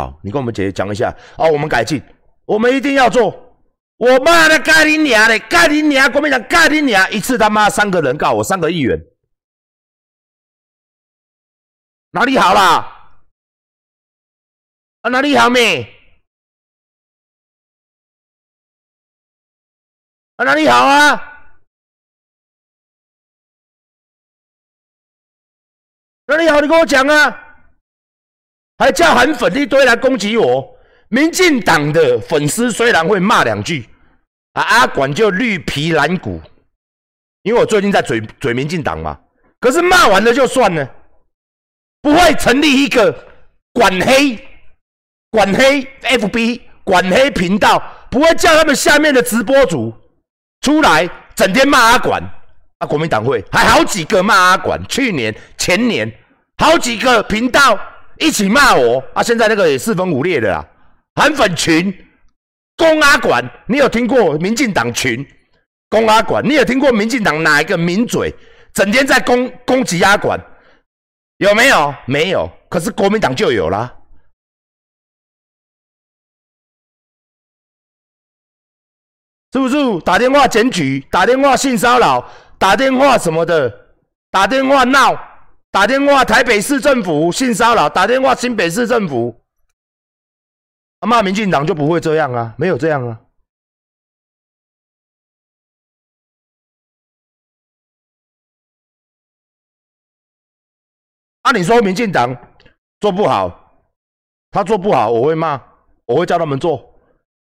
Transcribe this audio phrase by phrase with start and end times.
[0.00, 2.02] 好，你跟我们姐姐讲一下啊，我们改进，
[2.46, 3.30] 我们一定要做。
[3.98, 6.10] 我妈的，盖你娘的，盖你娘！
[6.10, 7.10] 国民党盖你娘！
[7.10, 8.98] 一次他妈三个人告我，三个议员，
[12.12, 13.20] 哪里好啦？
[15.02, 15.82] 啊，哪里好没？
[20.36, 21.26] 啊，哪里好啊？
[26.24, 26.62] 哪里好？
[26.62, 27.49] 你跟我讲啊！
[28.80, 30.74] 还叫韩粉一堆来攻击我。
[31.08, 33.86] 民进党的粉丝虽然会骂两句，
[34.54, 36.40] 啊阿管就绿皮蓝骨，
[37.42, 39.18] 因为我最近在嘴嘴民进党嘛，
[39.60, 40.88] 可是骂完了就算了，
[42.00, 43.12] 不会成立一个
[43.74, 44.38] 管黑
[45.30, 49.92] 管黑 FB 管黑频道，不会叫他们下面的直播主
[50.62, 52.22] 出来整天骂阿管，
[52.78, 56.10] 啊国民党会还好几个骂阿管，去年前年
[56.56, 57.76] 好几个频道
[58.20, 60.64] 一起骂我，啊现在那个也四分五裂的啦。
[61.14, 61.92] 韩粉群
[62.76, 65.26] 公阿管，你有听过民进党群
[65.88, 66.46] 公阿管？
[66.46, 68.32] 你有听过民进党哪一个名嘴
[68.72, 70.38] 整天在攻攻击阿管？
[71.38, 71.94] 有没有？
[72.06, 72.48] 没有。
[72.68, 73.92] 可是国民党就有啦，
[79.52, 79.76] 是不是？
[80.04, 83.68] 打电话检举，打电话性骚扰，打电话什么的，
[84.30, 85.12] 打电话闹，
[85.70, 89.40] 打电话台北市政府性骚扰，打电话新北市政府。
[91.06, 93.20] 骂民进党就不会这样啊，没有这样啊。
[101.42, 102.36] 啊，你说民进党
[103.00, 103.72] 做不好，
[104.50, 105.62] 他做不好，我会骂，
[106.04, 106.94] 我会叫他们做。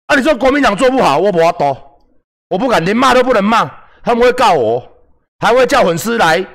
[0.05, 1.99] 啊，你说国民党做不好，我不要多，
[2.49, 3.65] 我不敢连骂都不能骂，
[4.03, 4.87] 他们会告我，
[5.39, 6.45] 还会叫粉丝来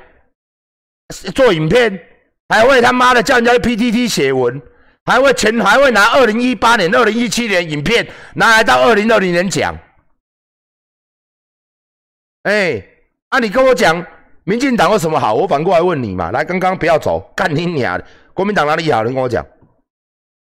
[1.13, 2.01] 做影片，
[2.49, 4.61] 还会他妈的叫人家 PTT 写文。
[5.05, 9.77] 还会全还会拿二零一八年、二零一七年影片拿来到二零二零年讲，
[12.45, 12.81] 哎，
[13.31, 14.07] 啊，你跟我讲，
[14.45, 15.35] 民进党有什么好？
[15.35, 18.07] 我反过来问你嘛，来，刚刚不要走，干你娘的！
[18.33, 19.03] 国民党哪里好？
[19.03, 19.45] 你跟我讲，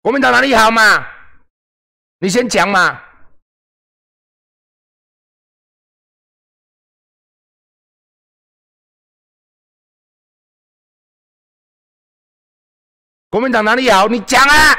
[0.03, 1.07] 国民党哪里好嘛？
[2.19, 3.01] 你先讲嘛。
[13.35, 14.07] 国民党哪里好？
[14.07, 14.73] 你讲啊！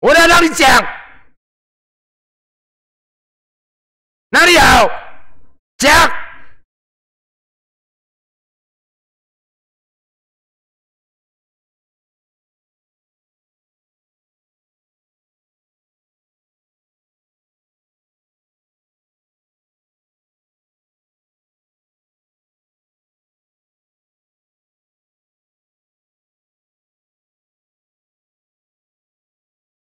[0.00, 0.68] 我来让你讲，
[4.30, 4.88] 哪里好？
[5.78, 6.21] 讲。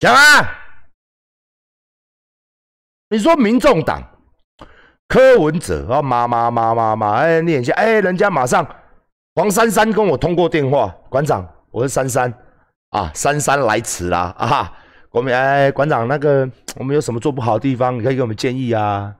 [0.02, 0.58] 讲啊！
[3.08, 4.02] 你说民众党
[5.06, 8.66] 柯文哲啊，妈妈妈妈妈，哎，念一下，哎，人家马上
[9.36, 12.34] 黄珊珊跟我通过电话，馆长，我是珊珊
[12.90, 14.76] 啊，珊珊来迟啦啊！
[15.08, 19.14] 国民哎，馆长，那个我们有什么做不好的地方，你可以给我们建议啊。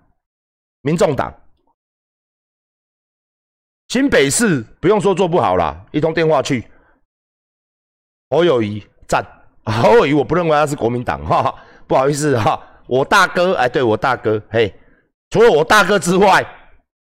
[0.80, 1.32] 民众党
[3.86, 6.68] 新北市不用说做不好啦，一通电话去，
[8.30, 9.24] 侯友谊赞。
[9.64, 11.54] 侯友我不认为他是国民党哈，
[11.86, 14.74] 不好意思哈，我大哥哎，对我大哥嘿，
[15.30, 16.44] 除了我大哥之外，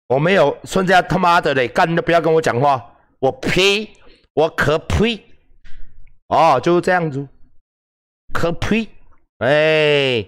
[0.09, 2.85] 我没有孙家他妈的嘞，干都不要跟我讲话，
[3.21, 3.89] 我呸，
[4.35, 5.23] 我可呸，
[6.29, 7.29] 哦，就是这样子，
[8.33, 8.89] 可呸，
[9.39, 10.27] 哎，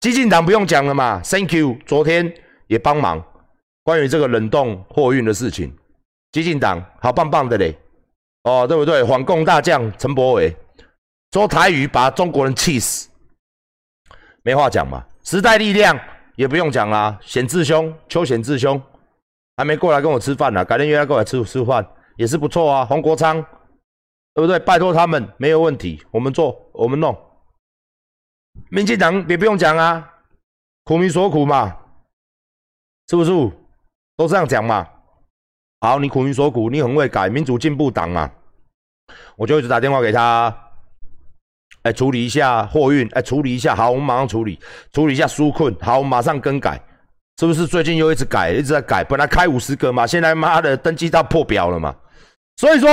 [0.00, 2.34] 激进党不用讲了嘛，Thank you，昨天
[2.66, 3.24] 也帮忙
[3.84, 5.74] 关于这个冷冻货运的事情，
[6.30, 7.78] 激进党好棒棒的嘞。
[8.44, 9.04] 哦，对不对？
[9.04, 10.54] 反共大将陈柏伟
[11.32, 13.08] 说台语把中国人气死，
[14.42, 15.04] 没话讲嘛。
[15.22, 15.98] 时代力量
[16.34, 18.82] 也不用讲啦，显志兄邱显志兄
[19.56, 21.86] 还没过来跟我吃饭呢，改天约他过来吃吃饭
[22.16, 22.84] 也是不错啊。
[22.84, 23.40] 黄国昌
[24.34, 24.58] 对不对？
[24.58, 27.16] 拜托他们没有问题，我们做我们弄。
[28.70, 30.12] 民进党也不用讲啊，
[30.84, 31.76] 苦民所苦嘛，
[33.08, 33.30] 是不是？
[34.16, 34.88] 都这样讲嘛。
[35.82, 38.30] 好，你苦民所苦，你很会改，民主进步党嘛，
[39.34, 40.56] 我就一直打电话给他，
[41.82, 44.60] 哎，处理一下货运，哎，处理一下，好，我们马上处理，
[44.92, 46.80] 处理一下纾困，好，我们马上更改，
[47.40, 47.66] 是不是？
[47.66, 51.92] 最近又一直改，一直在改，本来开五十个嘛，现在妈的登记到破表了嘛，
[52.58, 52.88] 所以说，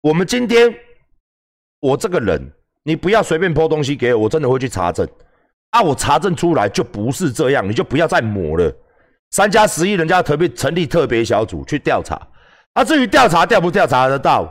[0.00, 0.74] 我们今天，
[1.80, 2.50] 我这个人，
[2.82, 5.06] 你不要随便抛东西给我，我真的会去查证，
[5.68, 8.74] 啊，我查证出来就不是这样，你就不要再抹了。
[9.30, 12.20] 三加十一，人家特别成立特别小组去调查，
[12.72, 14.48] 啊，至于调查调不调查得到，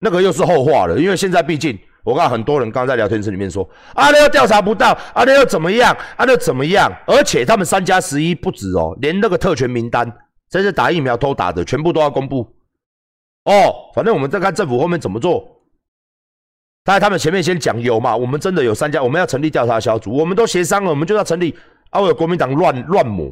[0.00, 0.98] 那个又是后话了。
[0.98, 6.90] 因为现在毕竟，我看很多人刚在聊天室里面说，啊，那又调查不到，啊，那又怎么样，啊，那怎么样？
[7.06, 10.10] 而且他们三加十一不止哦，连那个特权名单，
[10.48, 12.40] 这是打疫苗偷打的，全部都要公布。
[13.44, 15.44] 哦，反正我们再看政府后面怎么做。
[16.84, 21.52] 但是，他们前面先讲有嘛，我们真的有三家，我们要成立调查小组，我们都协商了，我们就要成立。
[21.90, 23.28] 啊，我有国民党乱乱抹，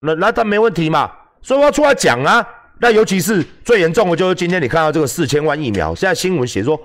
[0.00, 1.10] 那那他没问题嘛，
[1.42, 2.46] 所以我要出来讲啊。
[2.78, 6.78] 那尤其是最严重的，就是今天你看到这个四千万疫苗，现在新闻写说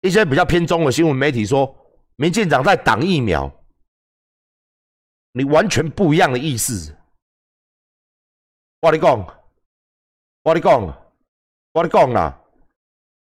[0.00, 1.72] 一些比较偏中的新闻媒体说，
[2.16, 3.48] 民进党在挡疫苗，
[5.34, 6.92] 你完全不一样的意思。
[8.80, 9.18] 我跟你讲，
[10.42, 12.40] 我跟你讲，我跟你讲啦，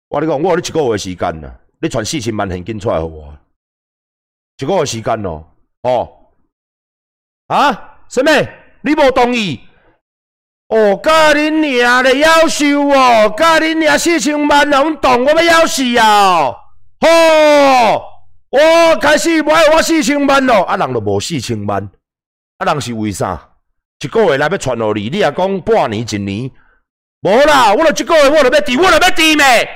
[0.08, 3.38] 我跟你讲，我有你一个月时间啦，你传四千万现金出来给我，
[4.60, 5.46] 一个月时间咯，
[5.82, 6.32] 哦，
[7.48, 8.32] 啊，什么？
[8.84, 9.60] 你无同意？
[10.70, 16.52] 哦，甲恁娘的夭寿哦，甲恁娘四千万拢动，我要夭死啊！
[17.00, 18.04] 吼，
[18.50, 21.88] 我开始买我四千万咯，啊，人都无四千万，
[22.58, 23.50] 啊，人是为啥？
[24.04, 26.50] 一个月来要传互你，你也讲半年一年，
[27.22, 29.70] 无啦，我著一个月我著要治，我著要治咩？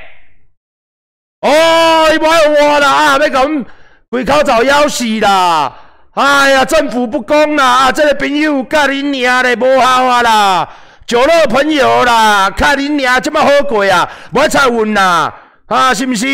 [1.42, 3.66] 哦，伊无爱我啦，啊，要甲阮
[4.10, 5.87] 规口罩夭死啦！
[6.18, 7.64] 哎呀，政府不公啦！
[7.64, 10.68] 啊，这个朋友甲恁娘的无效啊啦！
[11.06, 15.32] 酒肉朋友啦，甲恁娘这么好过啊，无爱再问啦，
[15.68, 16.26] 啊，是毋是？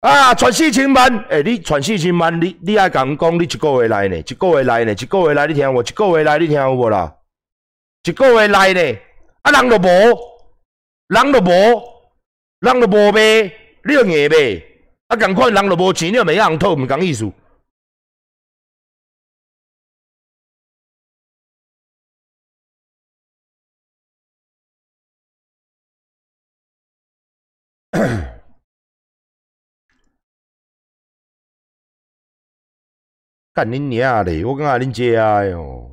[0.00, 4.16] 啊，传四千万，诶，你传四千万，你你爱甲阮讲，你一个月来呢？
[4.16, 4.90] 一个月来呢？
[4.90, 5.80] 一个月来，你听有无？
[5.80, 7.12] 一个月来，你听有无啦？
[8.02, 8.96] 一个月来呢？
[9.42, 9.88] 啊，人都无，
[11.06, 11.82] 人都无，
[12.58, 13.20] 人都无卖，
[13.84, 14.62] 你就硬卖，
[15.06, 17.32] 啊，共款人都无钱，你就袂晓人讨，毋讲意思。
[33.54, 34.44] 干恁娘嘞！
[34.44, 35.90] 我感觉恁这样哟，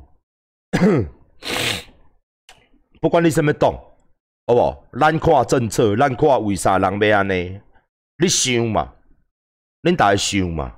[3.00, 3.72] 不管你什么党，
[4.46, 4.84] 好不？
[4.98, 7.58] 咱看政策，咱看为啥人要安尼？
[8.18, 8.92] 你想嘛？
[9.82, 10.76] 恁大家想嘛？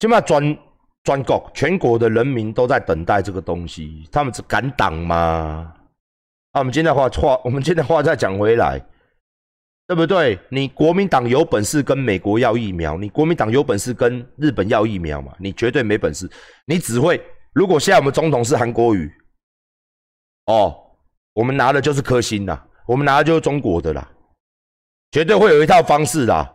[0.00, 0.58] 即嘛全
[1.04, 5.76] 全国全国的人民都在等待这个东西，他们是敢挡吗？
[6.50, 8.84] 啊，我们今天话话，我们今天话再讲回来。
[9.88, 10.36] 对不对？
[10.48, 15.32] 你国民党有本事跟美国要疫苗，你国民党有本事跟日本要疫苗嘛？
[15.38, 16.28] 你绝对没本事，
[16.66, 17.22] 你只会。
[17.52, 19.08] 如果现在我们总统是韩国瑜，
[20.46, 20.74] 哦，
[21.34, 24.10] 我们拿的就是颗星啦，我们拿的就是中国的啦，
[25.12, 26.52] 绝对会有一套方式啦。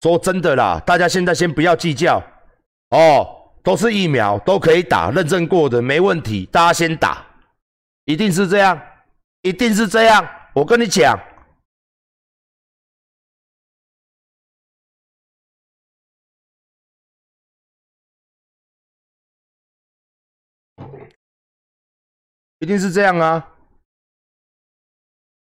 [0.00, 2.22] 说真的啦，大家现在先不要计较
[2.90, 3.26] 哦，
[3.64, 7.26] 都是疫苗，都可以打，认证过的没问题，大家先打，
[8.04, 8.80] 一定是这样，
[9.42, 11.18] 一定是这样，我跟你讲。
[22.60, 23.54] 一定是这样啊！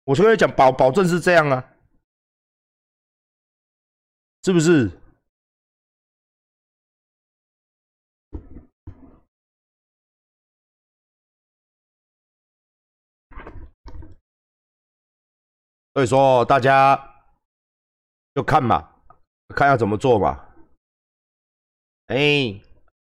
[0.03, 1.75] 我跟你讲，保保证是这样啊，
[4.43, 4.89] 是不是？
[15.93, 16.97] 所以说，大家
[18.33, 18.93] 就看嘛，
[19.55, 20.53] 看要怎么做嘛。
[22.07, 22.61] 哎。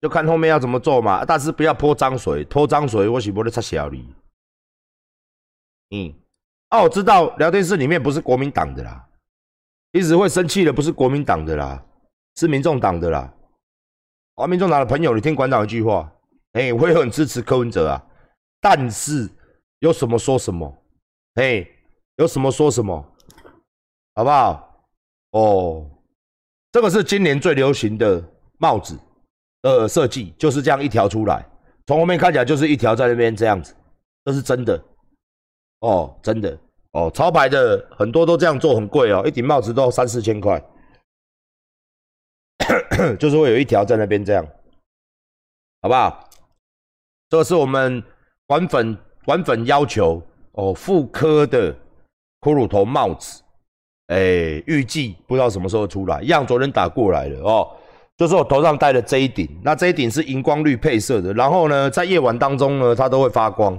[0.00, 4.14] 就看后面要怎么做嘛，但是不要泼脏水，泼脏水我是不会插小你。
[5.90, 6.14] 嗯，
[6.68, 9.08] 啊，我知道聊天室里面不是国民党的啦，
[9.92, 11.84] 一直会生气的不是国民党的啦，
[12.36, 13.34] 是民众党的啦。
[14.34, 16.12] 啊，民众党的朋友，你听馆长一句话，
[16.52, 18.06] 哎，我也很支持柯文哲啊，
[18.60, 19.28] 但是
[19.80, 20.72] 有什么说什么，
[21.34, 21.66] 哎，
[22.16, 23.04] 有什么说什么，
[24.14, 24.86] 好不好？
[25.32, 25.90] 哦，
[26.70, 28.22] 这个是今年最流行的
[28.58, 28.96] 帽子。
[29.62, 31.44] 呃，设计就是这样一条出来，
[31.86, 33.74] 从后面看起来就是一条在那边这样子，
[34.24, 34.80] 这是真的
[35.80, 36.56] 哦，真的
[36.92, 40.62] 哦，潮牌的很多都这样做，很贵哦，一顶帽子都三四千块，
[43.18, 44.46] 就是会有一条在那边这样，
[45.82, 46.28] 好不好？
[47.28, 48.02] 这个是我们
[48.46, 50.22] 管粉管粉要求
[50.52, 51.72] 哦，复刻的
[52.40, 53.42] 骷髅头帽子，
[54.06, 57.76] 哎，预计不知道什么时候出来，样昨天打过来了哦。
[58.18, 63.72] 就是我头上戴的这一顶，那这一顶是荧光绿配色的，然后呢，在夜晚当中呢，它都会发光。